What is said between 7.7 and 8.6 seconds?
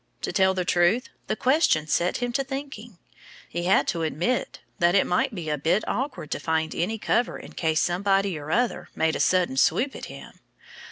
somebody or